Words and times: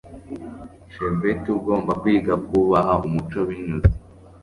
chebet, 0.91 1.43
ugomba 1.57 1.91
kwiga 2.01 2.33
kubaha 2.47 2.93
umuco. 3.05 3.39
binyuze 3.47 3.89